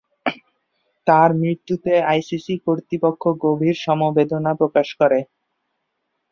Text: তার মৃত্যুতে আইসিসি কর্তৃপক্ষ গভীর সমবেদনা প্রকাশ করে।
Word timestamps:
তার 1.07 1.29
মৃত্যুতে 1.39 1.93
আইসিসি 2.11 2.53
কর্তৃপক্ষ 2.65 3.23
গভীর 3.43 3.75
সমবেদনা 3.85 4.51
প্রকাশ 4.59 4.87
করে। 4.99 5.19